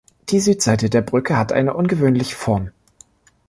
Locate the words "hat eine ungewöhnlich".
1.37-2.33